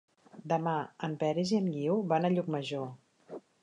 Demà 0.53 0.73
en 1.09 1.13
Peris 1.25 1.53
i 1.55 1.59
en 1.61 1.69
Guiu 1.77 2.01
van 2.15 2.27
a 2.31 2.35
Llucmajor. 2.37 2.95